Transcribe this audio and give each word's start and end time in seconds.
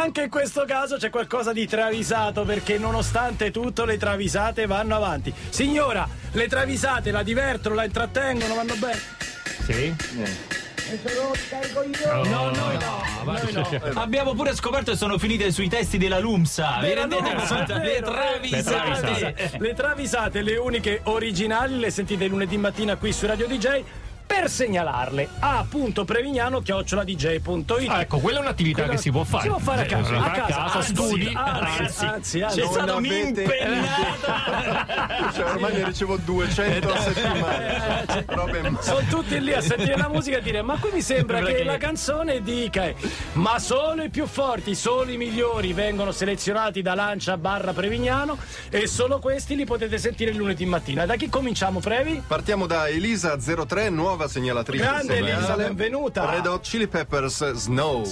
anche 0.00 0.22
in 0.22 0.30
questo 0.30 0.64
caso 0.66 0.96
c'è 0.96 1.10
qualcosa 1.10 1.52
di 1.52 1.66
travisato 1.66 2.44
perché 2.44 2.78
nonostante 2.78 3.50
tutto 3.50 3.84
le 3.84 3.98
travisate 3.98 4.66
vanno 4.66 4.96
avanti. 4.96 5.32
Signora, 5.50 6.08
le 6.32 6.48
travisate 6.48 7.10
la 7.10 7.22
divertono, 7.22 7.74
la 7.74 7.84
intrattengono, 7.84 8.54
vanno 8.54 8.74
bene? 8.76 8.98
Sì? 9.64 9.94
No, 12.06 12.24
no, 12.24 12.50
no. 12.50 12.66
noi 13.24 13.52
no. 13.52 13.92
Abbiamo 14.00 14.34
pure 14.34 14.54
scoperto 14.54 14.90
che 14.92 14.96
sono 14.96 15.18
finite 15.18 15.52
sui 15.52 15.68
testi 15.68 15.98
della 15.98 16.18
Lumsa. 16.18 16.78
Vi 16.80 16.94
rendete 16.94 17.34
conto? 17.34 17.76
Le 17.76 18.00
travisate. 18.02 19.50
Le 19.58 19.74
travisate, 19.74 20.42
le 20.42 20.56
uniche 20.56 21.00
originali, 21.04 21.78
le 21.78 21.90
sentite 21.90 22.26
lunedì 22.26 22.56
mattina 22.56 22.96
qui 22.96 23.12
su 23.12 23.26
Radio 23.26 23.46
DJ. 23.46 23.82
Per 24.30 24.48
segnalarle 24.48 25.28
a 25.40 25.66
punto 25.68 26.04
prevignano 26.04 26.60
chioccioladj.it. 26.60 27.88
Ah, 27.88 28.02
ecco, 28.02 28.18
quella 28.20 28.38
è 28.38 28.42
un'attività 28.42 28.86
che 28.86 28.96
si 28.96 29.10
può 29.10 29.24
fare. 29.24 29.42
Si 29.42 29.48
può 29.48 29.58
fare 29.58 29.82
a 29.82 29.86
casa, 29.86 30.12
Eh, 30.12 30.16
a 30.16 30.22
a 30.24 30.30
casa, 30.30 30.54
casa, 30.54 30.78
anzi, 30.78 30.94
studi, 30.94 31.32
anzi, 31.34 31.82
anzi. 31.82 32.04
anzi, 32.06 32.40
anzi. 32.42 32.60
C'è 32.60 32.66
stata 32.66 32.94
un'impennata. 32.94 34.86
Cioè, 35.34 35.44
ormai 35.50 35.72
ne 35.72 35.84
ricevo 35.84 36.16
200 36.16 36.92
a 36.92 37.00
settimana. 37.00 38.04
Robe 38.26 38.72
Sono 38.80 39.00
tutti 39.10 39.40
lì 39.40 39.52
a 39.52 39.60
sentire 39.60 39.96
la 39.96 40.08
musica 40.08 40.38
e 40.38 40.42
dire: 40.42 40.62
Ma 40.62 40.78
qui 40.78 40.90
mi 40.92 41.02
sembra 41.02 41.40
che 41.42 41.64
la 41.64 41.76
canzone 41.76 42.40
dica: 42.40 42.84
eh, 42.84 42.94
Ma 43.32 43.58
solo 43.58 44.04
i 44.04 44.10
più 44.10 44.26
forti, 44.26 44.76
solo 44.76 45.10
i 45.10 45.16
migliori 45.16 45.72
vengono 45.72 46.12
selezionati 46.12 46.82
da 46.82 46.94
Lancia 46.94 47.36
barra 47.36 47.72
Prevignano 47.72 48.38
e 48.70 48.86
solo 48.86 49.18
questi 49.18 49.56
li 49.56 49.64
potete 49.64 49.98
sentire 49.98 50.30
il 50.30 50.36
lunedì 50.36 50.64
mattina. 50.66 51.04
Da 51.04 51.16
chi 51.16 51.28
cominciamo, 51.28 51.80
Previ? 51.80 52.22
Partiamo 52.26 52.66
da 52.66 52.86
Elisa03, 52.86 53.90
nuova 53.90 54.19
segnalatrice. 54.28 54.82
Grande 54.84 55.14
seriale. 55.14 55.32
Elisa, 55.32 55.56
benvenuta. 55.56 56.30
Red 56.30 56.46
Hot 56.46 56.62
Chili 56.62 56.86
Peppers 56.86 57.52
Snow. 57.52 58.04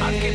Anche 0.00 0.32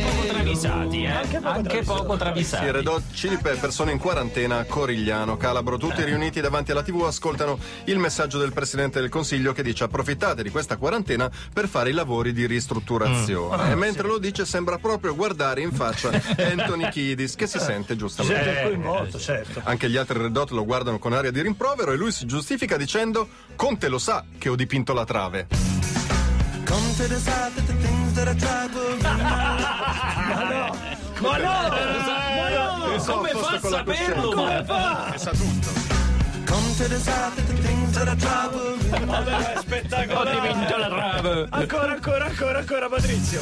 poco 0.66 0.88
travisati, 0.88 1.02
eh? 1.02 1.10
Anche 1.10 1.38
poco 1.38 1.48
Anche 1.48 1.68
travisati. 1.68 1.84
poco 2.00 2.12
Sì, 2.12 2.18
travisati. 2.18 2.70
Red 2.70 2.86
Hot 2.86 3.02
Chili 3.12 3.36
Peppers 3.38 3.74
sono 3.74 3.90
in 3.90 3.98
quarantena 3.98 4.58
a 4.58 4.64
Corigliano, 4.64 5.36
Calabro. 5.36 5.76
Tutti 5.78 6.04
riuniti 6.04 6.40
davanti 6.40 6.70
alla 6.72 6.82
TV 6.82 7.02
ascoltano 7.02 7.58
il 7.84 7.98
messaggio 7.98 8.38
del 8.38 8.52
Presidente 8.52 9.00
del 9.00 9.08
Consiglio 9.08 9.52
che 9.52 9.62
dice 9.62 9.84
approfittate 9.84 10.42
di 10.42 10.50
questa 10.50 10.76
quarantena 10.76 11.30
per 11.52 11.68
fare 11.68 11.90
i 11.90 11.92
lavori 11.92 12.32
di 12.32 12.46
ristrutturazione. 12.46 13.70
e 13.70 13.74
mentre 13.74 14.06
lo 14.06 14.18
dice 14.18 14.44
sembra 14.44 14.78
proprio 14.78 15.14
guardare 15.14 15.60
in 15.60 15.72
faccia 15.72 16.10
Anthony 16.38 16.88
Kiedis 16.90 17.34
che 17.34 17.46
si 17.46 17.58
sente 17.58 17.96
giustamente. 17.96 18.62
Cui 18.64 18.76
molto, 18.76 19.18
certo. 19.18 19.60
Anche 19.64 19.88
gli 19.88 19.96
altri 19.96 20.18
Red 20.18 20.36
Hot 20.36 20.50
lo 20.50 20.64
guardano 20.64 20.98
con 20.98 21.12
aria 21.12 21.30
di 21.30 21.40
rimprovero 21.42 21.92
e 21.92 21.96
lui 21.96 22.12
si 22.12 22.26
giustifica 22.26 22.76
dicendo 22.76 23.28
Conte 23.56 23.88
lo 23.88 23.98
sa 23.98 24.24
che 24.38 24.48
ho 24.48 24.54
dipinto 24.56 24.92
la 24.92 25.04
trave. 25.04 25.46
Ma 31.20 31.36
no! 31.36 31.64
Ma 32.36 32.48
no! 32.48 33.04
Come 33.04 33.28
fa 33.30 33.48
a 33.48 33.60
saperlo? 33.60 34.30
Come 34.30 34.54
ma- 34.54 34.64
fa? 34.64 35.18
Sa 35.18 35.30
tutto. 35.30 35.70
Vabbè, 39.04 39.52
è 39.52 39.58
spettacolare. 39.58 40.36
Ho 40.36 40.40
dipinto 40.40 40.76
la 40.76 40.88
trave. 40.88 41.46
Ancora, 41.50 41.92
ancora, 41.92 42.24
ancora, 42.26 42.58
ancora, 42.58 42.88
Patrizio. 42.88 43.40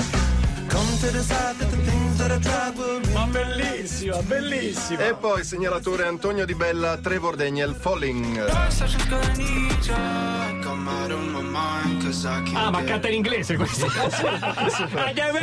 Ma 3.25 3.31
bellissima, 3.31 4.21
bellissima. 4.21 5.07
E 5.07 5.15
poi 5.15 5.45
segnalatore 5.45 6.07
Antonio 6.07 6.45
Di 6.45 6.55
Bella, 6.55 6.99
Trevor 6.99 7.37
Daniel, 7.37 7.75
Falling. 7.75 8.45
Ah, 12.53 12.69
ma 12.71 12.85
canta 12.85 13.09
in 13.09 13.15
inglese 13.15 13.57
questo. 13.57 13.89
Sarebbe 13.89 15.41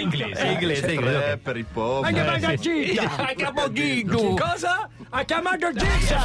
inglese, 0.00 0.46
inglese, 0.46 0.92
inglese. 0.92 1.32
Eh, 1.32 1.38
per 1.38 1.56
i 1.56 1.64
poveri. 1.64 2.18
Anche 2.18 3.50
per 3.54 3.70
Giggia. 3.70 4.16
Cosa? 4.36 4.88
Ha 5.10 5.22
chiamato 5.22 5.72
Giggia. 5.72 6.20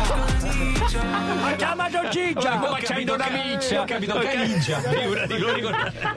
Ha 1.44 1.54
chiamato 1.56 2.09
Giggia. 2.09 2.56
Ma 2.58 2.80
c'hai 2.81 3.08
una 3.08 3.30
miccia. 3.30 3.81
Ho 3.81 3.86
capito. 3.86 4.20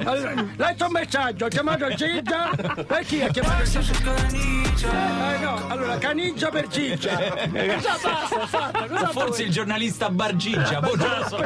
Allora, 0.04 0.46
Letto 0.56 0.86
un 0.86 0.92
messaggio, 0.92 1.44
ha 1.44 1.48
chiamato 1.48 1.92
Giggia. 1.94 2.50
Chi 3.06 3.20
ha 3.22 3.28
chiamato 3.28 3.64
Giggia? 4.28 5.34
Eh, 5.34 5.38
no, 5.38 5.66
allora 5.68 5.98
canigia 5.98 6.48
per 6.50 6.66
Giggia. 6.68 7.16
Cosa 7.16 7.98
basta, 8.02 8.46
fatta? 8.46 8.86
Cosa 8.86 9.08
Forse 9.08 9.42
il 9.42 9.50
giornalista 9.50 10.08
Bargigia. 10.08 10.80
Lo 10.80 10.96
so. 11.28 11.36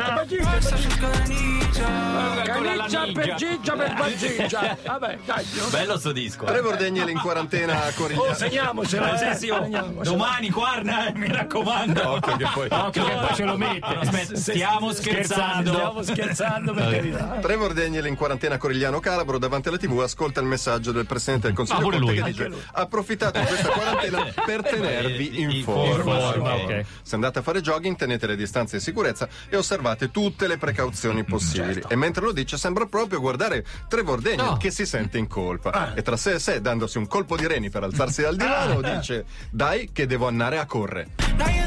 Canigia 2.45 3.07
per 3.13 3.35
Giggia 3.35 3.73
per 3.75 3.95
Bargigia. 3.95 4.77
Vabbè, 4.87 5.19
dai. 5.25 5.45
Bello 5.71 5.99
sto 5.99 6.13
disco. 6.13 6.45
eh. 6.45 6.47
Trevor 6.47 6.77
Daniel 6.77 7.09
in 7.09 7.19
quarantena 7.19 7.85
a 7.85 7.89
Oh, 7.89 7.93
Corigliano. 7.95 8.35
segniamocela. 8.35 9.15
Eh, 9.31 9.35
sì, 9.35 9.39
sì, 9.47 9.51
oh. 9.51 9.63
segniamocela. 9.63 10.03
Domani, 10.05 10.51
guarda, 10.51 11.07
eh, 11.09 11.13
mi 11.15 11.29
raccomando. 11.33 12.11
Occhio 12.13 12.37
che 12.37 12.47
poi- 12.53 12.69
Occhio 12.71 13.05
che 13.05 13.13
poi 13.13 13.35
ce 13.35 13.45
lo 13.45 13.57
mette. 13.57 13.87
Aspetta, 13.87 14.37
stiamo 14.37 14.93
scherzando. 14.93 15.73
Stiamo 15.73 16.03
scherzando 16.03 16.73
per 16.73 16.91
carità. 16.91 17.39
Trevor 17.41 17.73
Daniel 17.73 18.07
in 18.07 18.15
quarantena 18.17 18.55
a 18.55 18.59
Corigliano 18.59 19.01
Calabro 19.01 19.39
davanti 19.39 19.69
alla 19.69 19.79
TV 19.79 19.99
ascolta 20.01 20.41
il 20.41 20.47
messaggio 20.47 20.93
del 20.93 21.07
Presidente 21.07 21.46
del 21.47 21.55
Consiglio 21.55 21.79
Ah, 21.79 21.83
Conte 21.83 21.99
lui. 21.99 22.15
che 22.15 22.23
dice 22.23 22.51
approfittate 22.73 23.41
di 23.41 23.47
questa 23.47 23.69
quarantena 23.69 24.25
per 24.45 24.63
tenervi 24.63 25.41
in 25.41 25.51
In 25.51 25.63
forma. 25.63 26.19
forma, 26.19 26.55
ok. 26.55 26.85
Se 27.03 27.15
andate 27.15 27.39
a 27.39 27.43
fare 27.43 27.61
jogging 27.61 27.97
tenete 27.97 28.27
le 28.27 28.37
distanze 28.37 28.77
di 28.79 28.83
sicurezza 28.83 29.29
e 29.49 29.57
osservate 29.57 30.11
tutte 30.11 30.47
le 30.47 30.59
precauzioni 30.59 31.25
possibili. 31.25 31.83
E 31.89 31.97
mentre 31.97 32.25
lo 32.25 32.33
dice 32.33 32.57
sembra 32.57 32.87
proprio 32.87 33.21
guardare 33.21 33.65
Trevor 33.89 34.21
Daniel 34.21 34.45
No. 34.47 34.57
che 34.57 34.71
si 34.71 34.85
sente 34.87 35.19
in 35.19 35.27
colpa. 35.29 35.95
E 35.95 36.03
tra 36.03 36.17
sé 36.17 36.35
e 36.35 36.39
sé, 36.39 36.61
dandosi 36.61 36.99
un 36.99 37.07
colpo 37.07 37.37
di 37.37 37.47
reni 37.47 37.71
per 37.71 37.83
alzarsi 37.83 38.23
dal 38.23 38.37
divano, 38.37 38.81
dice 38.81 39.25
dai 39.51 39.91
che 39.93 40.07
devo 40.07 40.27
andare 40.27 40.59
a 40.59 40.67
correre. 40.67 41.09
Dai, 41.37 41.65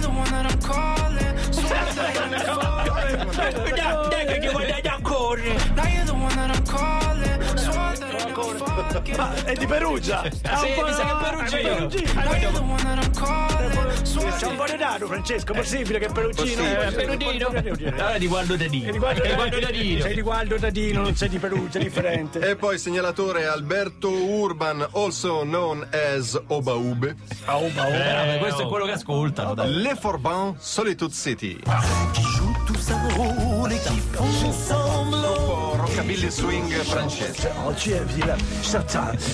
che 4.39 4.50
guardate 4.51 4.89
ancora. 8.39 8.88
Ma 9.17 9.33
è 9.44 9.53
di 9.53 9.66
Perugia. 9.66 10.23
Sì, 10.29 10.39
un 10.77 10.83
mi 10.83 10.94
sa 10.94 11.03
che 11.03 11.11
è 11.11 11.17
perugino. 11.29 11.88
C'è 14.39 14.47
un 14.47 14.55
po' 14.55 14.66
di 14.66 14.77
dado, 14.77 15.07
Francesco. 15.07 15.53
Possibile 15.53 16.00
che 16.00 16.05
è 16.05 16.11
perugino? 16.11 16.61
Eh, 16.63 16.91
Perugino. 16.91 17.47
Allora 17.47 18.17
di 18.17 18.27
Dadino. 18.55 18.91
Dadino. 19.59 20.01
Sei 20.01 20.13
di 20.13 20.22
Gualdo 20.22 20.57
Dadino, 20.57 21.01
non 21.01 21.16
sei 21.16 21.29
di 21.29 21.39
Perugia, 21.39 21.79
è 21.79 21.83
differente. 21.83 22.39
E 22.39 22.55
poi 22.55 22.77
segnalatore 22.77 23.47
Alberto 23.47 24.09
Urban, 24.09 24.88
also 24.94 25.41
known 25.41 25.85
as 25.91 26.39
Obaube. 26.47 27.16
Ma 27.45 27.57
oh. 27.57 27.67
Eh, 27.67 28.38
questo 28.39 28.63
è 28.63 28.67
quello 28.67 28.85
che 28.85 28.94
ascoltano. 28.94 29.53
Le 29.66 29.95
Forban, 29.95 30.56
Solitude 30.57 31.13
City. 31.13 31.59
Rockabilly 36.00 36.32
swing 36.32 36.72
francese. 36.84 37.52
Oggi 37.66 37.92
è 37.92 38.02
via. 38.06 38.34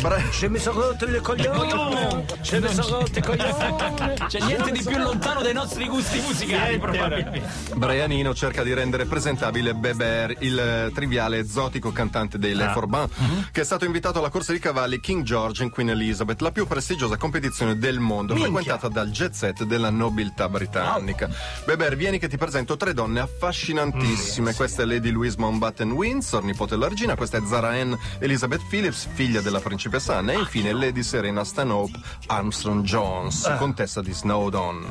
Bra- 0.02 0.20
Se 0.32 0.50
mi 0.50 0.58
sono 0.58 0.82
rotto 0.82 1.06
il 1.06 1.22
coglione. 1.22 2.26
Se 2.42 2.60
mi 2.60 2.74
sono 2.74 3.02
rotto 3.02 3.20
il 3.20 3.24
coglione. 3.24 4.14
C'è 4.28 4.40
niente 4.40 4.72
di 4.72 4.82
più 4.84 4.98
lontano 4.98 5.44
dai 5.44 5.54
nostri 5.54 5.88
gusti 5.88 6.20
musicali, 6.22 6.80
probabilmente. 6.80 7.44
Brianino 7.76 8.34
cerca 8.34 8.64
di 8.64 8.74
rendere 8.74 9.06
presentabile 9.06 9.76
Beber, 9.76 10.38
il 10.40 10.92
triviale 10.92 11.38
e 11.38 11.46
zotico 11.46 11.92
cantante 11.92 12.40
dei 12.40 12.56
Le 12.56 12.70
Forban, 12.70 13.08
che 13.52 13.62
è 13.62 13.64
stato 13.64 13.86
invitato 13.86 14.18
alla 14.18 14.30
corsa 14.30 14.52
di 14.52 14.58
cavalli 14.58 15.00
King 15.00 15.22
George 15.22 15.62
in 15.62 15.70
Queen 15.70 15.90
Elizabeth, 15.90 16.42
la 16.42 16.52
più 16.52 16.66
prestigiosa 16.66 17.16
competizione 17.16 17.78
del 17.78 18.00
mondo, 18.00 18.36
frequentata 18.36 18.88
dal 18.88 19.12
jet 19.12 19.34
set 19.34 19.64
della 19.66 19.92
nobiltà 19.92 20.50
britannica. 20.50 21.30
Beber, 21.64 21.96
vieni 21.96 22.18
che 22.18 22.28
ti 22.28 22.38
presento 22.38 22.76
tre 22.76 22.96
donne 22.96 23.20
affascinantissime. 23.20 24.56
Questa 24.56 24.82
è 24.82 24.86
Lady 24.86 25.12
Louise 25.12 25.36
Mountbatten 25.38 25.92
Windsor, 25.92 26.54
nipote 26.56 26.76
della 26.76 26.88
regina, 26.88 27.16
questa 27.16 27.38
è 27.38 27.42
Zara 27.46 27.72
Ann 27.72 27.94
Elizabeth 28.20 28.62
Phillips, 28.70 29.08
figlia 29.14 29.42
della 29.42 29.60
principessa 29.60 30.16
Anne, 30.16 30.34
e 30.34 30.38
infine 30.40 30.72
Lady 30.72 31.04
Serena 31.04 31.44
Stanhope 31.44 32.00
Armstrong 32.28 32.82
Jones, 32.86 33.54
contessa 33.58 34.02
di 34.02 34.14
Snowdon. 34.14 34.88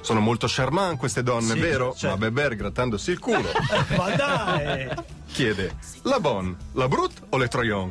Sono 0.00 0.20
molto 0.20 0.46
charmant 0.48 0.96
queste 0.96 1.22
donne, 1.24 1.54
Sì, 1.54 1.58
vero? 1.60 1.92
certo. 1.96 2.16
Ma 2.16 2.16
Beber, 2.28 2.54
grattandosi 2.54 3.10
il 3.10 3.18
culo, 3.18 3.50
Ma 3.96 4.10
dai. 4.14 4.88
chiede: 5.32 5.74
la 6.02 6.20
Bonne, 6.20 6.54
la 6.72 6.86
Brute 6.86 7.20
o 7.30 7.36
le 7.36 7.48
Troyon? 7.48 7.90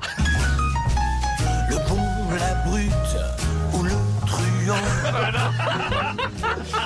Le 1.70 1.84
bon, 1.88 2.38
la 2.38 2.54
brute 2.66 3.36
ou 3.74 3.84
le 3.84 3.96
truand 4.26 5.99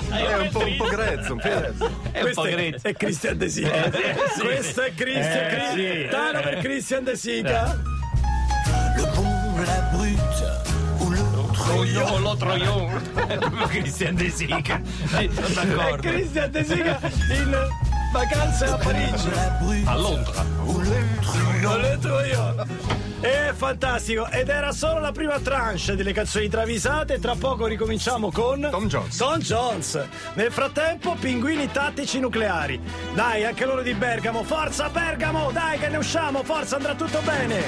È 0.10 0.38
un 0.38 0.50
po', 0.50 0.66
un 0.66 0.76
po' 0.78 0.86
grezzo, 0.86 1.34
un 1.34 1.40
po' 1.40 1.50
grezzo. 1.50 1.86
È 2.12 2.18
un 2.18 2.22
Questo 2.22 2.42
po' 2.42 2.48
è, 2.48 2.52
grezzo. 2.52 2.88
è 2.88 2.94
Christian 2.94 3.38
De 3.38 3.50
Sica. 3.50 3.92
Questo 4.40 4.82
è 4.82 4.94
Christian. 4.94 5.78
Eh. 5.78 6.08
Tano 6.10 6.42
per 6.42 6.58
Christian 6.60 7.04
De 7.04 7.16
Sica. 7.16 7.82
Le 8.96 9.12
bon, 9.16 9.64
la 9.66 9.90
brute 9.92 10.24
Troion, 12.44 13.02
lo 13.14 13.38
proprio 13.38 13.68
Christian 13.68 14.16
De 14.16 14.30
Sica. 14.30 14.82
Sono 15.08 15.48
d'accordo. 15.54 16.10
Christian 16.10 16.52
De 16.52 16.64
Sica 16.64 17.00
in 17.30 17.68
Vacanze 18.14 18.66
a 18.66 18.78
Parigi. 18.78 19.30
A 19.86 19.96
Londra. 19.96 20.46
ou 20.68 20.80
le 20.82 21.18
truand. 21.20 21.62
Non 21.64 21.80
l'entro 21.82 22.24
io. 22.24 22.56
È 23.20 23.52
fantastico 23.56 24.30
ed 24.30 24.50
era 24.50 24.72
solo 24.72 25.00
la 25.00 25.12
prima 25.12 25.40
tranche 25.40 25.96
delle 25.96 26.14
canzoni 26.14 26.48
travisate. 26.48 27.20
Tra 27.20 27.34
poco 27.34 27.66
ricominciamo 27.66 28.32
con 28.32 28.68
Tom 28.70 28.88
Jones. 28.88 29.18
Tom 29.18 29.40
Jones. 29.40 30.06
Nel 30.36 30.52
frattempo, 30.52 31.16
pinguini 31.20 31.72
tattici 31.72 32.20
nucleari. 32.20 32.80
Dai, 33.16 33.46
anche 33.46 33.66
loro 33.66 33.82
di 33.82 33.96
Bergamo. 33.96 34.44
Forza 34.44 34.90
Bergamo! 34.90 35.50
Dai, 35.52 35.80
che 35.80 35.88
ne 35.88 35.98
usciamo! 35.98 36.44
Forza, 36.44 36.76
andrà 36.76 36.94
tutto 36.94 37.20
bene! 37.22 37.64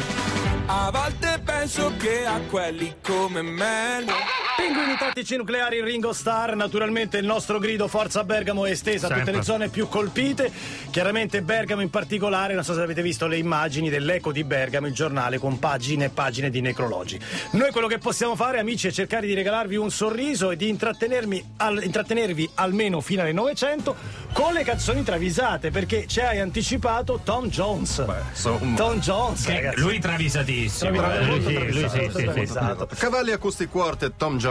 A 0.67 0.91
volte 0.91 1.41
penso 1.43 1.91
che 1.97 2.23
a 2.27 2.39
quelli 2.47 2.97
come 3.01 3.41
me 3.41 4.44
Pinguini 4.57 4.95
tattici 4.97 5.35
nucleari 5.35 5.81
Ringo 5.83 6.13
Starr, 6.13 6.53
naturalmente 6.55 7.17
il 7.17 7.25
nostro 7.25 7.59
grido 7.59 7.87
Forza 7.89 8.23
Bergamo 8.23 8.65
è 8.65 8.71
estesa 8.71 9.07
a 9.07 9.17
tutte 9.17 9.31
le 9.31 9.41
zone 9.43 9.67
più 9.67 9.89
colpite, 9.89 10.49
chiaramente 10.91 11.41
Bergamo 11.41 11.81
in 11.81 11.89
particolare, 11.89 12.53
non 12.53 12.63
so 12.63 12.73
se 12.73 12.81
avete 12.81 13.01
visto 13.01 13.27
le 13.27 13.37
immagini 13.37 13.89
dell'Eco 13.89 14.31
di 14.31 14.45
Bergamo, 14.45 14.87
il 14.87 14.93
giornale 14.93 15.39
con 15.39 15.59
pagine 15.59 16.05
e 16.05 16.09
pagine 16.09 16.49
di 16.49 16.61
necrologi. 16.61 17.19
Noi 17.51 17.71
quello 17.71 17.87
che 17.87 17.97
possiamo 17.97 18.35
fare 18.37 18.57
amici 18.59 18.87
è 18.87 18.91
cercare 18.91 19.27
di 19.27 19.33
regalarvi 19.33 19.75
un 19.75 19.91
sorriso 19.91 20.51
e 20.51 20.55
di 20.55 20.69
intrattenermi 20.69 21.43
al- 21.57 21.83
intrattenervi 21.83 22.49
almeno 22.55 23.01
fino 23.01 23.23
alle 23.23 23.33
900 23.33 23.95
con 24.31 24.53
le 24.53 24.63
canzoni 24.63 25.03
travisate, 25.03 25.69
perché 25.69 26.07
ci 26.07 26.21
hai 26.21 26.39
anticipato 26.39 27.19
Tom 27.23 27.47
Jones. 27.49 28.03
insomma. 28.31 28.73
Tom 28.75 28.99
Jones, 28.99 29.43
Che 29.45 29.53
ragazzi. 29.53 29.79
lui 29.81 29.99
travisatissimo. 29.99 30.91
Travisato, 30.91 31.19
Eh, 31.19 31.25
lui 31.25 31.41
sì, 31.41 31.53
lui 31.53 31.55
travisato, 31.55 31.89
sì, 31.89 31.97
molto 31.99 32.17
sì, 32.19 32.25
sì. 32.25 32.31
travisato. 32.31 32.89
Cavalli 32.97 33.31
Acoustic 33.33 33.69
Quartet 33.69 34.13
Tom 34.15 34.37
Jones, 34.37 34.43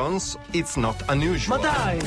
It's 0.50 0.76
Not 0.76 0.96
Ma 1.06 1.12
Unusual. 1.12 1.56
dai! 1.61 2.00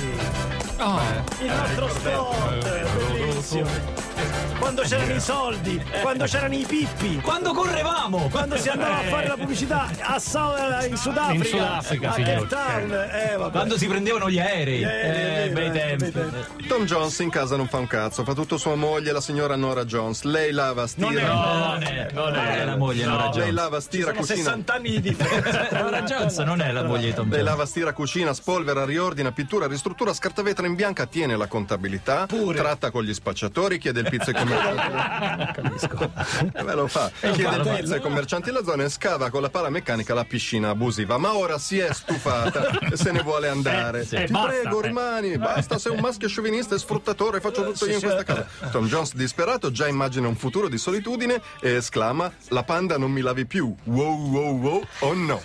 Oh, 0.77 0.99
Il 1.39 1.47
nostro 1.47 1.87
spot, 1.87 2.61
bellissimo. 2.61 4.16
Quando 4.59 4.81
c'erano 4.81 5.13
i 5.13 5.19
soldi, 5.19 5.81
quando 6.01 6.25
c'erano 6.25 6.53
i 6.55 6.65
pippi, 6.67 7.19
Quando 7.21 7.53
correvamo! 7.53 8.27
quando 8.29 8.57
si 8.57 8.67
andava 8.69 8.97
a 8.97 9.01
fare 9.03 9.27
la 9.27 9.35
pubblicità 9.35 9.87
a 10.01 10.19
Sa- 10.19 10.85
in 10.85 10.97
Sudafrica, 10.97 11.33
In 11.33 11.45
Sudafrica, 11.45 12.09
a 12.09 12.13
signor. 12.13 12.33
Cape 12.33 12.47
Town, 12.47 12.91
eh, 13.11 13.35
vabbè. 13.37 13.51
Quando 13.51 13.77
si 13.77 13.87
prendevano 13.87 14.29
gli 14.29 14.39
aerei. 14.39 14.81
Eh, 14.83 14.87
Eh, 14.87 15.43
eh, 15.45 15.49
bei 15.51 15.67
eh, 15.67 15.71
tempi. 15.97 16.67
Tom 16.67 16.85
Jones 16.85 17.17
in 17.19 17.29
casa 17.29 17.55
non 17.55 17.67
fa 17.67 17.77
un 17.77 17.87
cazzo, 17.87 18.23
fa 18.23 18.33
tutto 18.33 18.57
sua 18.57 18.75
moglie, 18.75 19.11
la 19.11 19.21
signora 19.21 19.55
Nora 19.55 19.85
Jones. 19.85 20.23
Lei 20.23 20.51
lava, 20.51 20.85
Non 20.95 21.11
è- 21.11 21.17
stira. 21.17 21.33
Non 21.33 21.83
è, 21.83 22.07
non 22.13 22.35
è 22.35 22.65
la 22.65 22.75
moglie 22.77 23.05
Nora 23.05 23.23
Lei 23.25 23.31
Jones. 23.33 23.51
lava, 23.53 23.79
stira, 23.79 24.11
cucina. 24.13 24.35
60 24.37 24.73
anni 24.73 24.89
di 24.89 25.01
differenza. 25.01 25.67
Nora 25.81 26.01
Jones 26.01 26.37
non 26.39 26.61
è 26.61 26.71
la 26.71 26.83
moglie 26.83 27.07
di 27.07 27.13
Tom 27.13 27.25
Lei 27.29 27.37
Jones. 27.37 27.45
lava, 27.51 27.65
stira, 27.65 27.93
cucina, 27.93 28.33
spolvera, 28.33 28.85
riordina, 28.85 29.31
pittura, 29.31 29.67
ristruttura, 29.67 30.13
scarta 30.13 30.41
vetro 30.41 30.65
in 30.65 30.75
bianca, 30.75 31.05
tiene 31.05 31.37
la 31.37 31.47
contabilità, 31.47 32.25
Pure. 32.25 32.57
tratta 32.57 32.91
con 32.91 33.03
gli 33.03 33.13
spacciatori, 33.13 33.77
chiede 33.77 33.99
il 34.01 34.09
pizzo 34.09 34.29
ai 34.31 34.35
commercianti. 34.47 35.61
Capisco. 35.61 36.11
Eh 36.53 36.63
beh, 36.63 36.73
lo 36.73 36.87
fa. 36.87 37.11
Chiede 37.19 37.55
il 37.55 37.77
pizzo 37.79 37.93
ai 37.93 38.01
commercianti 38.01 38.51
della 38.51 38.63
zona 38.63 38.83
e 38.83 38.89
scava 38.89 39.29
con 39.29 39.41
la 39.41 39.49
pala 39.49 39.69
meccanica 39.69 40.13
la 40.13 40.23
piscina 40.25 40.69
abusiva. 40.69 41.17
Ma 41.17 41.35
ora 41.35 41.57
si 41.57 41.79
è 41.79 41.91
stufata 41.93 42.69
e 42.91 42.97
se 42.97 43.11
ne 43.11 43.21
vuole 43.21 43.47
andare. 43.47 44.05
sì. 44.05 44.15
Eh, 44.15 44.25
Ti 44.25 44.31
basta, 44.31 44.47
prego, 44.47 44.81
eh. 44.81 44.87
rimani. 44.87 45.37
Basta, 45.37 45.77
sei 45.77 45.93
un 45.93 45.99
maschio 45.99 46.27
sciovinista 46.27 46.75
e 46.75 46.79
sfruttatore, 46.79 47.39
faccio 47.39 47.63
tutto 47.63 47.85
io 47.85 47.95
in 47.95 48.01
questa 48.01 48.23
casa. 48.23 48.47
Tom 48.71 48.87
Jones 48.87 49.13
disperato 49.15 49.71
già 49.71 49.87
immagina 49.87 50.27
un 50.27 50.35
futuro 50.35 50.67
di 50.69 50.77
solitudine 50.77 51.41
e 51.61 51.75
esclama: 51.75 52.31
La 52.49 52.63
panda 52.63 52.97
non 52.97 53.11
mi 53.11 53.21
lavi 53.21 53.45
più. 53.45 53.73
Wow, 53.83 54.29
wow, 54.29 54.59
wow, 54.59 54.87
oh 54.99 55.13
no. 55.13 55.41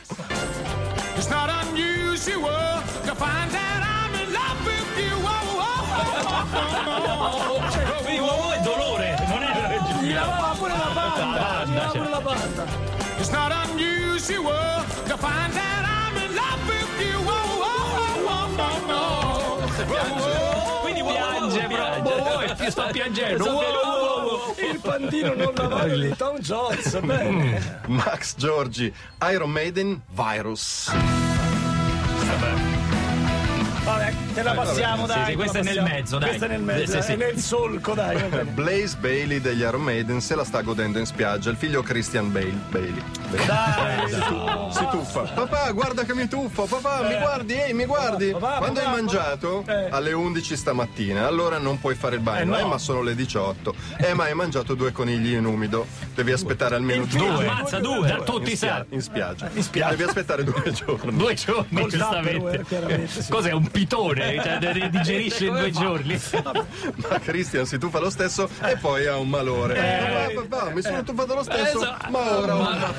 It's 1.16 1.28
not 1.28 1.50
unusual 1.68 2.82
banda. 12.34 12.66
It's 13.18 13.30
not 13.30 13.52
unusual 13.68 14.84
to 15.08 15.16
find 15.16 15.52
that 15.52 15.82
I'm 15.84 16.16
in 16.24 16.34
love 16.34 16.62
with 16.68 17.00
you. 17.00 17.20
Quindi 20.82 21.02
piange, 21.02 21.66
proprio. 21.68 22.64
Io 22.64 22.70
sto 22.70 22.88
piangendo. 22.92 23.44
Wow, 23.44 23.54
wow, 23.54 24.24
wow. 24.24 24.54
Il 24.70 24.78
pandino 24.80 25.34
non 25.34 25.52
lavato 25.54 25.96
di 25.96 26.14
Tom 26.16 26.38
Jones, 26.38 27.00
bene. 27.00 27.80
Max 27.86 28.34
Giorgi, 28.36 28.92
Iron 29.30 29.50
Maiden, 29.50 30.00
Virus. 30.10 30.90
Vabbè, 32.22 32.71
te 34.32 34.42
la 34.42 34.52
passiamo, 34.54 35.06
Sì, 35.06 35.12
dai. 35.12 35.24
sì, 35.24 35.30
te 35.30 35.36
questa 35.36 35.58
è 35.58 35.62
nel 35.62 35.82
mezzo, 35.82 36.18
dai. 36.18 36.28
Questa 36.28 36.46
è 36.46 36.48
nel 36.48 36.60
mezzo, 36.62 36.92
Sì, 37.00 37.02
sì. 37.02 37.12
è 37.12 37.16
nel 37.16 37.38
solco, 37.38 37.94
dai. 37.94 38.44
Blaze 38.54 38.96
Bailey 38.98 39.40
degli 39.40 39.60
Iron 39.60 39.82
Maiden 39.82 40.20
se 40.20 40.34
la 40.34 40.44
sta 40.44 40.60
godendo 40.62 40.98
in 40.98 41.06
spiaggia. 41.06 41.50
Il 41.50 41.56
figlio 41.56 41.82
Christian 41.82 42.30
Bale. 42.32 42.52
Bailey. 42.70 43.02
Bailey. 43.30 43.46
Dai, 43.46 44.10
Si 44.72 44.86
tuffa. 44.90 45.20
Papà, 45.22 45.70
guarda 45.72 46.04
che 46.04 46.14
mi 46.14 46.28
tuffo. 46.28 46.64
Papà, 46.64 47.02
mi 47.08 47.16
guardi? 47.18 47.54
Ehi, 47.54 47.72
mi 47.72 47.84
guardi? 47.84 48.30
Papà, 48.32 48.58
Quando 48.58 48.80
papà, 48.80 48.90
hai 48.90 48.96
mangiato? 49.02 49.64
Eh. 49.66 49.88
Alle 49.90 50.12
11 50.12 50.56
stamattina. 50.56 51.26
Allora 51.26 51.58
non 51.58 51.78
puoi 51.80 51.94
fare 51.94 52.16
il 52.16 52.22
bagno. 52.22 52.54
Eh, 52.56 52.58
Eh, 52.58 52.62
no. 52.62 52.68
ma 52.68 52.78
sono 52.78 53.02
le 53.02 53.14
18. 53.14 53.74
Eh, 53.98 54.14
ma 54.14 54.24
hai 54.24 54.34
mangiato 54.34 54.74
due 54.74 54.92
conigli 54.92 55.34
in 55.34 55.44
umido. 55.44 55.86
Devi 56.14 56.32
aspettare 56.32 56.74
almeno 56.74 57.04
due. 57.06 57.46
Ammazza 57.46 57.78
due. 57.78 58.06
Da 58.08 58.16
tutti 58.22 58.46
in, 58.48 58.52
i 58.52 58.56
spia- 58.56 58.68
santi. 58.76 58.94
in 58.94 59.02
spiaggia. 59.02 59.50
In 59.52 59.62
spiaggia. 59.62 59.90
Devi 59.90 60.02
aspettare 60.04 60.44
due 60.44 60.72
giorni. 60.72 61.16
Due 61.16 61.34
giorni, 61.34 61.86
giustamente. 61.88 62.64
Sì. 63.08 63.30
Cos'è 63.30 63.52
un 63.52 63.66
pitone? 63.70 64.21
Cioè, 64.42 64.58
de- 64.58 64.90
digerisce 64.90 65.44
in 65.46 65.52
due 65.54 65.70
giorni. 65.70 66.20
Ma 67.08 67.18
Christian 67.20 67.66
si 67.66 67.78
tuffa 67.78 67.98
lo 67.98 68.10
stesso 68.10 68.48
e 68.62 68.76
poi 68.76 69.06
ha 69.06 69.16
un 69.16 69.28
malore. 69.28 69.74
Papà, 69.74 70.58
papà, 70.58 70.70
mi 70.70 70.82
sono 70.82 71.02
tuffato 71.02 71.34
lo 71.34 71.42
stesso, 71.42 71.78
Esatto. 71.82 72.10
ma 72.10 72.38
ora 72.38 72.54
ho 72.56 72.58
un 72.60 72.92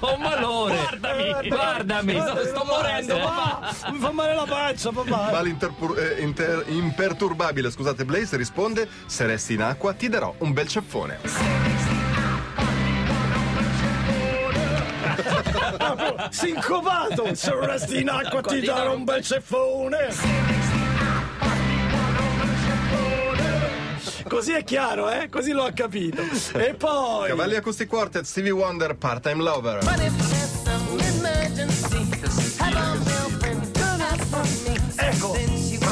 Ho 0.00 0.14
un 0.16 0.20
malore. 0.20 0.74
Guardami, 0.74 1.48
guardami, 1.48 2.20
sto, 2.20 2.46
sto 2.46 2.64
morendo. 2.64 3.16
Papà, 3.18 3.74
mi 3.90 3.98
fa 3.98 4.10
male 4.12 4.34
la 4.34 4.44
pancia, 4.48 4.90
Ma 4.92 5.02
papà. 5.02 5.40
l'interpur- 5.42 5.98
eh, 5.98 6.20
inter- 6.22 6.64
imperturbabile, 6.68 7.70
scusate, 7.70 8.04
Blaze 8.04 8.36
risponde: 8.36 8.88
Se 9.06 9.26
resti 9.26 9.54
in 9.54 9.62
acqua, 9.62 9.92
ti 9.94 10.08
darò 10.08 10.34
un 10.38 10.52
bel 10.52 10.68
ceffone. 10.68 11.18
Sincopato, 16.32 17.34
se 17.34 17.54
resti 17.54 18.00
in 18.00 18.08
acqua 18.08 18.40
ti 18.40 18.60
darò 18.62 18.94
un 18.94 19.04
bel 19.04 19.22
ceffone. 19.22 20.08
Così 24.26 24.52
è 24.52 24.64
chiaro, 24.64 25.10
eh? 25.10 25.28
Così 25.28 25.52
lo 25.52 25.64
ha 25.64 25.72
capito. 25.72 26.22
E 26.54 26.72
poi... 26.72 27.28
Cavalli 27.28 27.54
Acoustic 27.56 27.86
Quartet, 27.86 28.24
Stevie 28.24 28.50
Wonder, 28.50 28.96
Part-Time 28.96 29.42
Lover. 29.42 29.80
Ecco, 34.96 35.36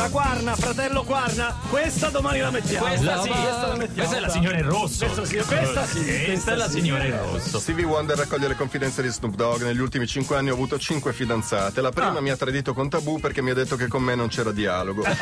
fra 0.00 0.08
Quarna, 0.08 0.56
fratello 0.56 1.02
Quarna, 1.02 1.54
questa 1.68 2.08
domani 2.08 2.40
la 2.40 2.50
mettiamo. 2.50 2.86
Questa 2.86 3.20
sì, 3.20 3.28
questa 3.28 3.66
la 3.66 3.76
mettiamo. 3.76 3.94
questa 3.94 4.16
è 4.16 4.20
la 4.20 4.28
signora 4.30 4.56
in 4.56 4.64
rosso. 4.64 5.04
Questa 5.04 5.24
sì, 5.26 5.36
questa 5.36 5.84
sì. 5.84 6.24
Questa 6.24 6.52
è 6.52 6.56
la 6.56 6.68
signora 6.70 7.04
in 7.04 7.18
rosso. 7.18 7.58
Stevie 7.58 7.84
Wonder 7.84 8.16
raccoglie 8.16 8.48
le 8.48 8.54
confidenze 8.54 9.02
di 9.02 9.08
Snoop 9.08 9.34
Dogg. 9.34 9.60
Negli 9.62 9.80
ultimi 9.80 10.06
cinque 10.06 10.36
anni 10.38 10.48
ho 10.48 10.54
avuto 10.54 10.78
cinque 10.78 11.12
fidanzate. 11.12 11.82
La 11.82 11.90
prima 11.90 12.18
mi 12.20 12.30
ha 12.30 12.36
tradito 12.36 12.72
con 12.72 12.88
tabù 12.88 13.20
perché 13.20 13.42
mi 13.42 13.50
ha 13.50 13.54
detto 13.54 13.76
che 13.76 13.88
con 13.88 14.02
me 14.02 14.14
non 14.14 14.28
c'era 14.28 14.52
dialogo. 14.52 15.02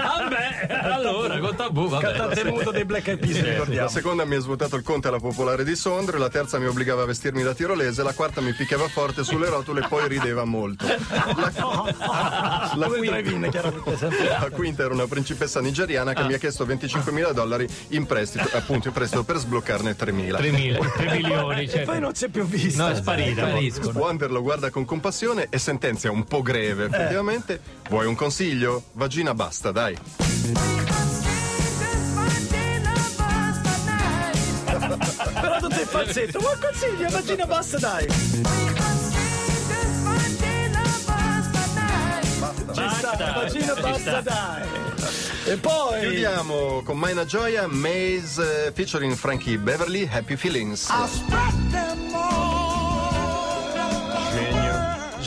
Vabbè, 0.00 0.66
allora, 0.82 1.38
con 1.38 1.56
tabù, 1.56 1.88
vabbè. 1.88 2.04
Cantante 2.04 2.44
muto 2.44 2.70
dei 2.70 2.84
Black 2.84 3.08
Eyed 3.08 3.18
Peas, 3.20 3.42
La 3.42 3.50
ricordiamo. 3.50 3.88
seconda 3.88 4.24
mi 4.24 4.34
ha 4.36 4.40
svuotato 4.40 4.76
il 4.76 4.82
conte 4.82 5.08
alla 5.08 5.18
popolare 5.18 5.64
di 5.64 5.74
Sondrio, 5.74 6.18
la 6.18 6.28
terza 6.28 6.58
mi 6.58 6.66
obbligava 6.66 7.02
a 7.02 7.06
vestirmi 7.06 7.42
da 7.42 7.54
tirolese, 7.54 8.02
la 8.02 8.12
quarta 8.12 8.40
mi 8.40 8.52
picchiava 8.52 8.86
forte 8.88 9.24
sulle 9.24 9.48
rotule 9.48 9.80
e 9.80 9.88
poi 9.88 10.08
rideva 10.08 10.44
molto. 10.44 10.86
La, 10.86 10.98
la 12.76 12.86
il 12.86 13.24
quinta, 13.24 13.99
la 14.08 14.50
quinta 14.50 14.84
era 14.84 14.94
una 14.94 15.06
principessa 15.06 15.60
nigeriana 15.60 16.12
che 16.12 16.22
mi 16.24 16.34
ha 16.34 16.38
chiesto 16.38 16.64
25.000 16.64 17.32
dollari 17.32 17.68
in 17.88 18.06
prestito, 18.06 18.48
appunto 18.56 18.88
in 18.88 18.94
prestito 18.94 19.24
per 19.24 19.36
sbloccarne 19.38 19.96
3.000. 19.96 20.36
3 20.36 20.50
mila, 20.50 20.78
3 20.88 21.10
milioni. 21.12 21.62
E 21.62 21.68
Cioè, 21.68 21.82
poi 21.84 22.00
non 22.00 22.14
si 22.14 22.24
è 22.24 22.28
più 22.28 22.44
vista. 22.46 22.84
no, 22.86 22.90
è 22.92 22.96
sparita. 22.96 23.46
Spariscono. 23.48 23.98
Wonder 23.98 24.30
lo 24.30 24.42
guarda 24.42 24.70
con 24.70 24.84
compassione 24.84 25.46
e 25.50 25.58
sentenzia 25.58 26.10
un 26.10 26.24
po' 26.24 26.42
greve, 26.42 26.86
effettivamente. 26.86 27.60
Vuoi 27.88 28.06
un 28.06 28.14
consiglio? 28.14 28.84
Vagina 28.92 29.34
basta, 29.34 29.70
dai. 29.72 29.96
Però 35.40 35.58
tu 35.58 35.70
sei 35.70 35.84
falsetto. 35.84 36.40
Ma 36.40 36.50
consigli, 36.60 37.10
vagina 37.10 37.46
basta, 37.46 37.78
dai. 37.78 38.06
Sta, 43.20 43.80
Basta, 43.80 44.20
dai. 44.22 44.62
E 45.44 45.56
poi... 45.56 46.00
Chiudiamo 46.00 46.82
con 46.82 46.98
Maina 46.98 47.26
Gioia, 47.26 47.66
Maze 47.66 48.68
eh, 48.68 48.72
featuring 48.72 49.14
Frankie 49.14 49.58
Beverly, 49.58 50.08
Happy 50.10 50.36
Feelings. 50.36 50.88
Genio. 50.88 51.89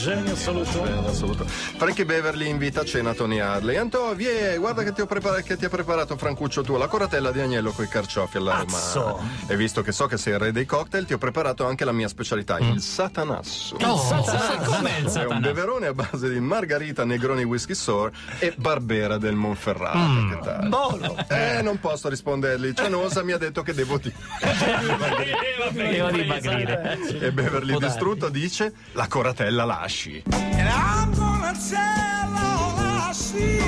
Genio 0.04 0.34
assoluto. 0.34 0.86
in 0.86 1.06
assoluto. 1.08 1.46
Frankie 1.46 2.04
Beverly 2.04 2.50
invita 2.50 2.82
a 2.82 2.86
cena 2.86 3.14
Tony 3.14 3.40
Hadley. 3.40 3.78
Anto, 3.78 4.14
vie, 4.14 4.58
guarda 4.58 4.84
che 4.84 4.92
ti, 4.92 5.02
che 5.44 5.56
ti 5.58 5.64
ha 5.64 5.70
preparato 5.70 6.18
Francuccio 6.18 6.62
tu, 6.62 6.76
la 6.76 6.88
coratella 6.88 7.32
di 7.32 7.40
agnello 7.40 7.72
con 7.72 7.86
i 7.86 7.88
carciofi 7.88 8.36
alla 8.38 8.58
Azzo. 8.58 9.00
romana. 9.00 9.30
E 9.48 9.56
visto 9.56 9.82
che 9.82 9.94
so 9.94 10.06
che 10.08 10.18
sei 10.18 10.34
il 10.34 10.40
re 10.40 10.52
dei 10.52 10.66
cocktail, 10.66 11.06
ti 11.06 11.14
ho 11.14 11.18
preparato 11.18 11.66
anche 11.66 11.86
la 11.86 11.94
mia 11.94 12.10
specialità, 12.10 12.60
il 12.60 12.82
satanasso. 12.82 13.78
Oh, 13.82 14.24
com'è 14.66 14.98
il 14.98 15.10
È 15.10 15.26
un 15.26 15.40
beverone 15.40 15.88
a 15.88 15.94
base 15.94 16.30
di 16.30 16.40
margarita, 16.40 17.06
negroni 17.06 17.46
whisky 17.46 17.74
sour 17.74 18.12
e 18.40 18.54
barbera 18.58 19.18
del 19.18 19.36
Monferrato. 19.36 19.98
Mm. 19.98 20.30
Che 20.32 20.40
tal? 20.44 20.68
Bolo. 20.68 21.16
Eh, 21.30 21.62
non 21.62 21.80
posso 21.80 22.10
rispondergli. 22.10 22.74
Cianosa 22.74 23.24
mi 23.24 23.32
ha 23.32 23.38
detto 23.38 23.62
che 23.62 23.74
devo 23.74 23.98
dire. 23.98 24.16
Devo 25.74 26.12
dimagrire. 26.12 26.98
E 27.20 27.32
Beverly 27.32 27.78
distrutto 27.78 28.30
dice: 28.30 28.74
La 28.94 29.08
coratella 29.08 29.64
lasci. 29.94 30.24
And 30.32 30.68
I'm 30.68 31.14
gonna 31.14 31.54
tell 31.54 32.34
all 32.36 32.80
I 32.80 33.14
see. 33.14 33.60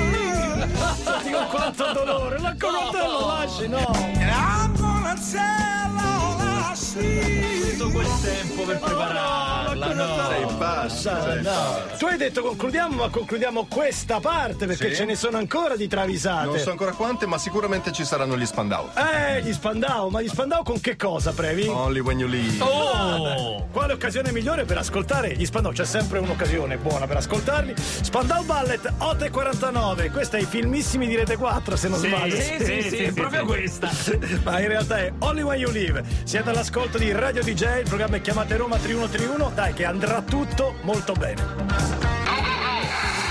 Ti 1.22 1.30
con 1.30 1.46
quanto 1.48 1.92
dolore, 1.92 2.38
la 2.38 2.54
coltello 2.58 3.26
lasci, 3.26 3.68
no. 3.68 3.92
And 3.94 4.30
I'm 4.30 4.74
gonna 4.76 5.14
tell 5.14 5.96
all 5.96 6.36
I 6.36 6.40
see. 6.40 6.45
Tutto 7.00 7.90
quel 7.90 8.06
tempo 8.22 8.62
per 8.62 8.78
prepararla, 8.78 9.92
no. 9.92 10.14
Sei 10.28 10.46
pazzo, 10.56 11.10
sei. 11.22 11.42
Tu 11.98 12.06
hai 12.06 12.16
detto 12.16 12.40
concludiamo, 12.42 12.96
ma 12.96 13.08
concludiamo 13.10 13.66
questa 13.68 14.18
parte 14.18 14.64
perché 14.66 14.90
Sì. 14.90 14.94
ce 14.96 15.04
ne 15.04 15.14
sono 15.14 15.36
ancora 15.36 15.76
di 15.76 15.86
travisate. 15.88 16.46
Non 16.46 16.58
so 16.58 16.70
ancora 16.70 16.92
quante, 16.92 17.26
ma 17.26 17.36
sicuramente 17.36 17.92
ci 17.92 18.04
saranno 18.04 18.36
gli 18.38 18.46
Spandau. 18.46 18.88
Eh, 18.94 19.42
gli 19.42 19.52
Spandau, 19.52 20.08
ma 20.08 20.22
gli 20.22 20.28
Spandau 20.28 20.62
con 20.62 20.80
che 20.80 20.96
cosa, 20.96 21.32
Previ? 21.32 21.66
Only 21.68 22.00
when 22.00 22.18
you 22.18 22.28
leave. 22.28 22.62
Oh! 22.62 23.66
Quale 23.70 23.92
occasione 23.92 24.32
migliore 24.32 24.64
per 24.64 24.78
ascoltare 24.78 25.34
gli 25.36 25.44
Spandau? 25.44 25.72
C'è 25.72 25.84
sempre 25.84 26.18
un'occasione 26.20 26.78
buona 26.78 27.06
per 27.06 27.18
ascoltarli. 27.18 27.74
Spandau 27.76 28.42
Ballet 28.44 28.90
8.49, 28.98 30.10
questa 30.10 30.38
è 30.38 30.40
i 30.40 30.46
filmissimi 30.46 31.06
di 31.06 31.14
Rete 31.16 31.36
4 31.36 31.76
se 31.76 31.88
non 31.88 31.98
sbaglio. 31.98 32.36
Sì, 32.40 32.56
sì, 32.64 32.82
sì, 32.88 32.96
è 33.02 33.12
proprio 33.12 33.44
questa. 33.44 33.90
Ma 34.44 34.60
in 34.60 34.68
realtà 34.68 34.98
è 34.98 35.12
Only 35.18 35.42
When 35.42 35.58
You 35.60 35.70
Live. 35.70 36.02
Siete 36.24 36.48
all'ascolto 36.48 36.84
di 36.94 37.10
Radio 37.12 37.42
DJ, 37.42 37.80
il 37.80 37.88
programma 37.88 38.16
è 38.16 38.20
Chiamate 38.20 38.56
Roma 38.56 38.76
3131. 38.76 39.50
Dai, 39.54 39.72
che 39.74 39.84
andrà 39.84 40.22
tutto 40.22 40.76
molto 40.82 41.12
bene. 41.14 41.42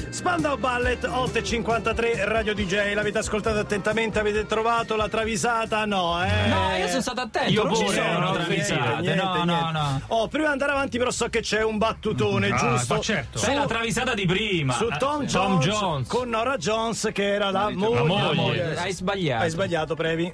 Spandau 0.09 0.57
Ballet 0.57 1.03
8.53 1.05 2.23
Radio 2.27 2.53
DJ, 2.53 2.93
l'avete 2.93 3.17
ascoltato 3.19 3.59
attentamente, 3.59 4.19
avete 4.19 4.45
trovato 4.45 4.95
la 4.95 5.07
travisata? 5.09 5.85
No, 5.85 6.23
eh? 6.23 6.47
No, 6.47 6.75
io 6.77 6.87
sono 6.87 7.01
stato 7.01 7.21
attento. 7.21 7.51
Io 7.51 7.63
non 7.63 7.75
ci 7.75 7.83
pure, 7.83 7.95
sono 7.95 8.19
no, 8.19 8.31
travisate. 8.33 9.01
Niente, 9.01 9.15
no, 9.15 9.33
niente. 9.33 9.45
no, 9.53 9.71
no. 9.71 10.01
Oh, 10.07 10.27
prima 10.27 10.45
di 10.47 10.51
andare 10.53 10.71
avanti, 10.71 10.97
però 10.97 11.11
so 11.11 11.27
che 11.29 11.41
c'è 11.41 11.63
un 11.63 11.77
battutone, 11.77 12.49
giusto? 12.55 12.93
ma 12.95 12.99
certo. 13.01 13.37
Su, 13.37 13.45
Sai 13.45 13.55
la 13.55 13.65
travisata 13.65 14.13
di 14.13 14.25
prima. 14.25 14.73
su 14.73 14.87
Tom, 14.97 15.23
Eh, 15.23 15.25
Jones, 15.25 15.65
Jones. 15.65 16.07
con 16.07 16.29
Nora 16.29 16.57
Jones, 16.57 17.09
che 17.13 17.33
era 17.33 17.51
la 17.51 17.69
moglie. 17.71 17.95
La 18.25 18.33
moglie. 18.33 18.77
Hai 18.77 18.93
sbagliato. 18.93 19.43
Hai 19.43 19.49
sbagliato, 19.49 19.95
Previ. 19.95 20.31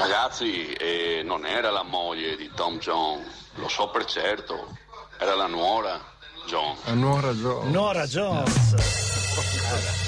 Ragazzi, 0.00 0.72
eh, 0.72 1.20
non 1.22 1.44
era 1.44 1.70
la 1.70 1.82
moglie 1.82 2.34
di 2.34 2.50
Tom 2.54 2.78
Jones, 2.78 3.50
lo 3.56 3.68
so 3.68 3.90
per 3.90 4.06
certo, 4.06 4.74
era 5.18 5.34
la 5.34 5.46
nuora 5.46 6.00
John. 6.46 6.74
Hanno 6.84 7.20
ragione. 7.20 7.68
Nora 7.68 8.06
Jones. 8.06 9.99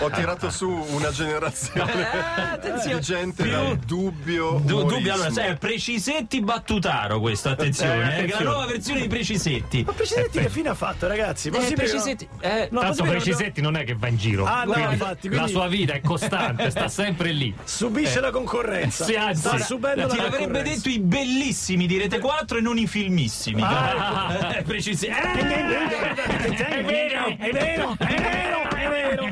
Ho 0.00 0.10
tirato 0.10 0.50
su 0.50 0.68
una 0.70 1.10
generazione 1.10 2.58
di 2.84 3.00
gente 3.00 3.48
dal 3.48 3.76
dubbio. 3.78 4.60
Du- 4.64 4.84
dubbio, 4.84 5.12
allora, 5.12 5.30
sai, 5.30 5.48
è 5.50 5.56
Precisetti 5.56 6.40
battutaro 6.40 7.20
questo, 7.20 7.48
attenzione, 7.50 8.18
eh, 8.18 8.24
che 8.26 8.32
è 8.32 8.42
la 8.42 8.50
nuova 8.50 8.66
versione 8.66 9.00
di 9.02 9.08
Precisetti. 9.08 9.82
Ma 9.84 9.92
Precisetti 9.92 10.38
che 10.40 10.48
fine 10.48 10.68
ha 10.70 10.74
fatto, 10.74 11.06
ragazzi? 11.06 11.48
Eh, 11.48 11.50
no? 11.50 11.58
Precisetti- 11.74 12.28
eh, 12.40 12.68
No, 12.70 12.80
Tanto 12.80 13.04
Precisetti 13.04 13.60
non 13.60 13.76
è 13.76 13.84
che 13.84 13.94
va 13.94 14.08
in 14.08 14.16
giro. 14.16 14.44
Ah, 14.44 14.64
no, 14.64 14.72
Quindi 14.72 14.92
infatti, 14.92 15.28
quindi- 15.28 15.38
La 15.38 15.46
sua 15.46 15.66
vita 15.68 15.92
è 15.94 16.00
costante, 16.00 16.70
sta 16.70 16.88
sempre 16.88 17.32
lì. 17.32 17.54
Subisce 17.64 18.20
la 18.20 18.30
concorrenza. 18.30 19.04
Sì, 19.04 19.14
anzi. 19.14 19.40
Sta 19.48 19.58
subendo 19.58 20.06
Ti 20.08 20.16
la 20.16 20.24
avrebbe 20.26 20.62
detto 20.62 20.88
i 20.88 20.98
bellissimi 21.00 21.86
di 21.86 21.98
Rete 21.98 22.18
4 22.18 22.58
e 22.58 22.60
non 22.60 22.78
i 22.78 22.86
filmissimi. 22.86 23.62
Eh, 24.50 24.62
Precisi- 24.62 25.06
È 25.06 25.10
eh, 25.12 25.42
vero, 25.42 25.80
è 26.70 26.88
vero, 26.88 27.26
è 27.36 27.50
vero, 27.52 27.96
è 27.98 28.06
vero, 28.06 28.68
è 28.70 28.88
vero. 28.88 29.29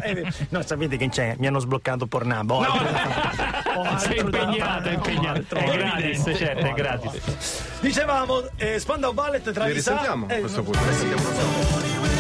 No, 0.51 0.63
sapete 0.63 0.97
che 0.97 1.09
c'è? 1.09 1.35
Mi 1.39 1.47
hanno 1.47 1.59
sbloccato 1.59 2.07
Pornhub. 2.07 2.53
Fare. 2.65 3.77
Ho 3.77 3.83
altro 3.83 4.15
impegnato, 4.15 4.89
è 4.89 4.93
impegnato. 4.93 5.39
Altro 5.39 5.59
È 5.59 5.77
gratis, 5.77 6.23
certo, 6.37 6.67
è 6.67 6.73
gratis. 6.73 7.81
Dicevamo, 7.81 8.43
eh, 8.57 8.79
Spandau 8.79 9.13
Ballet 9.13 9.47
Li 9.47 9.53
Travisa. 9.53 9.93
risentiamo 9.93 10.27
a 10.27 10.35
eh, 10.35 10.41
questo 10.41 10.63
punto. 10.63 12.18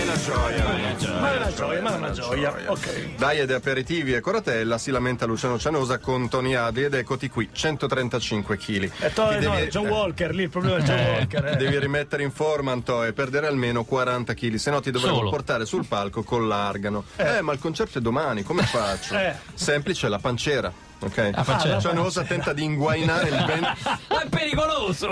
Ma 0.00 0.06
è 0.06 0.08
una 0.08 0.16
gioia. 0.16 1.20
Ma 1.20 1.32
è 1.32 1.36
una 1.36 1.52
gioia, 1.54 1.80
ma 1.82 1.92
è 1.92 1.96
una 1.96 2.10
gioia. 2.10 2.54
Ok. 2.66 3.16
Dai 3.16 3.38
ed 3.40 3.50
aperitivi 3.50 4.14
e 4.14 4.20
coratella 4.20 4.78
si 4.78 4.90
lamenta 4.90 5.26
Luciano 5.26 5.58
Cianosa 5.58 5.98
con 5.98 6.28
Tony 6.30 6.54
Adi 6.54 6.84
ed 6.84 6.94
eccoti 6.94 7.28
qui, 7.28 7.48
135 7.52 8.56
kg. 8.56 8.90
E 9.00 9.12
to- 9.12 9.38
no, 9.40 9.54
è 9.56 9.66
John 9.68 9.88
Walker, 9.88 10.34
lì 10.34 10.44
il 10.44 10.48
problema 10.48 10.78
è 10.78 10.82
John 10.82 10.98
Walker. 11.00 11.44
eh. 11.48 11.56
Devi 11.56 11.78
rimettere 11.78 12.22
in 12.22 12.30
forma 12.30 12.72
Anto 12.72 13.02
e 13.04 13.12
perdere 13.12 13.46
almeno 13.46 13.84
40 13.84 14.32
kg, 14.32 14.54
se 14.54 14.70
no 14.70 14.80
ti 14.80 14.90
dovremo 14.90 15.16
Solo. 15.16 15.30
portare 15.30 15.66
sul 15.66 15.84
palco 15.86 16.22
con 16.22 16.48
l'argano. 16.48 17.04
Eh, 17.16 17.42
ma 17.42 17.52
il 17.52 17.58
concerto 17.58 17.98
è 17.98 18.00
domani, 18.00 18.42
come 18.42 18.62
faccio? 18.66 19.14
Eh. 19.16 19.34
Semplice, 19.54 20.08
la 20.08 20.18
panciera. 20.18 20.72
Ok? 21.00 21.30
pancera. 21.44 21.78
Cianosa 21.80 22.22
tenta 22.24 22.52
di 22.52 22.62
inguainare 22.62 23.28
il 23.28 23.44
vento. 23.44 23.68
è 24.08 24.28
pericoloso. 24.28 25.08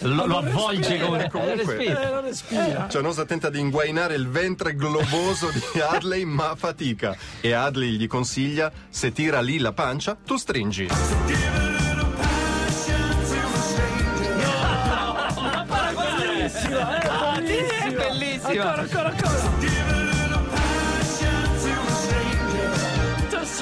Lo, 0.00 0.26
lo 0.26 0.38
avvolge 0.38 0.98
come... 0.98 1.28
Comunque, 1.30 1.76
Eh, 1.84 1.92
non 2.10 2.22
respira. 2.22 2.86
Cianosa 2.88 3.24
tenta 3.24 3.48
di 3.50 3.60
inguainare 3.60 4.14
il 4.14 4.28
ventre 4.28 4.74
globoso 4.74 5.50
di 5.50 5.80
Hadley, 5.80 6.24
ma 6.24 6.54
fatica. 6.56 7.16
E 7.40 7.52
Hadley 7.52 7.90
gli 7.90 8.06
consiglia: 8.06 8.70
se 8.88 9.12
tira 9.12 9.40
lì 9.40 9.58
la 9.58 9.72
pancia, 9.72 10.16
tu 10.24 10.36
stringi. 10.36 10.88
Bellissima, 15.58 17.00
eh, 17.00 17.40
bellissima. 17.40 17.98
bellissima. 17.98 18.74
Ancora, 18.74 18.80
ancora, 18.80 19.08
ancora. 19.10 19.97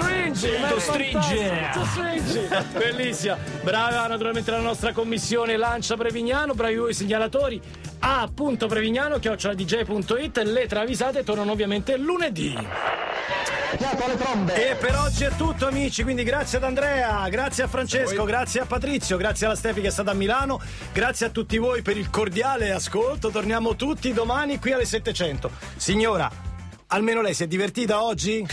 Stringi, 0.02 0.48
To 0.68 0.78
stringi. 0.78 1.12
fantastico, 1.12 1.78
to 1.78 1.84
stringi. 1.86 2.48
Bellissima. 2.76 3.38
Brava 3.62 4.06
naturalmente 4.06 4.50
la 4.50 4.60
nostra 4.60 4.92
commissione 4.92 5.56
Lancia 5.56 5.96
Prevignano, 5.96 6.54
bravi 6.54 6.76
voi 6.76 6.92
segnalatori. 6.94 7.60
A 8.00 8.20
appunto 8.20 8.66
Prevignano, 8.66 9.18
chioccioladj.it, 9.18 10.38
le 10.38 10.66
travisate 10.66 11.24
tornano 11.24 11.52
ovviamente 11.52 11.96
lunedì. 11.96 12.54
E 14.54 14.76
per 14.78 14.94
oggi 14.96 15.24
è 15.24 15.30
tutto 15.36 15.66
amici, 15.66 16.02
quindi 16.02 16.22
grazie 16.22 16.58
ad 16.58 16.64
Andrea, 16.64 17.28
grazie 17.28 17.64
a 17.64 17.66
Francesco, 17.68 18.24
grazie 18.24 18.60
a 18.60 18.64
Patrizio, 18.66 19.16
grazie 19.16 19.46
alla 19.46 19.56
Stefi 19.56 19.80
che 19.80 19.88
è 19.88 19.90
stata 19.90 20.12
a 20.12 20.14
Milano, 20.14 20.60
grazie 20.92 21.26
a 21.26 21.30
tutti 21.30 21.58
voi 21.58 21.82
per 21.82 21.96
il 21.96 22.08
cordiale 22.08 22.70
ascolto, 22.70 23.30
torniamo 23.30 23.74
tutti 23.76 24.12
domani 24.12 24.58
qui 24.58 24.72
alle 24.72 24.84
700. 24.84 25.50
Signora, 25.76 26.30
almeno 26.88 27.20
lei 27.22 27.34
si 27.34 27.42
è 27.42 27.46
divertita 27.46 28.02
oggi? 28.02 28.46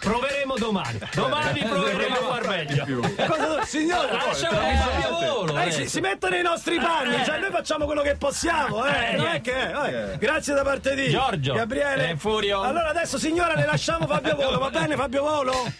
Proveremo 0.00 0.54
domani. 0.56 0.98
Domani 1.14 1.60
proveremo 1.60 2.16
a 2.16 2.32
far 2.32 2.46
meglio. 2.48 3.00
Cosa- 3.26 3.64
signora, 3.64 4.12
Lasciamo 4.26 4.58
che 4.58 4.76
Fabio 4.76 5.10
Volo. 5.10 5.58
eh, 5.60 5.66
eh. 5.66 5.70
si, 5.72 5.88
si 5.88 6.00
mettono 6.00 6.34
nei 6.34 6.42
nostri 6.42 6.78
panni, 6.78 7.22
cioè 7.24 7.38
noi 7.38 7.50
facciamo 7.50 7.84
quello 7.84 8.02
che 8.02 8.16
possiamo, 8.16 8.84
eh, 8.86 9.16
non 9.16 9.26
è 9.26 9.40
che, 9.40 10.12
eh. 10.12 10.18
grazie 10.18 10.54
da 10.54 10.62
parte 10.62 10.94
di 10.94 11.10
Giorgio, 11.10 11.54
Gabriele, 11.54 12.10
eh, 12.10 12.16
Furio. 12.16 12.62
Allora 12.62 12.88
adesso 12.88 13.18
signora 13.18 13.54
le 13.54 13.66
lasciamo 13.66 14.06
Fabio 14.06 14.34
Volo, 14.34 14.58
va 14.58 14.70
bene 14.70 14.96
Fabio 14.96 15.22
Volo? 15.22 15.72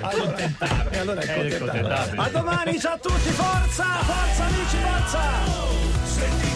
Allora, 0.00 0.36
e 0.90 0.98
allora 0.98 1.20
è 1.20 1.54
accontentato. 1.54 2.20
A 2.20 2.28
domani, 2.28 2.78
ciao 2.78 2.94
a 2.94 2.98
tutti, 2.98 3.30
forza, 3.30 3.84
forza 3.84 4.44
amici, 4.44 4.76
forza! 4.76 6.53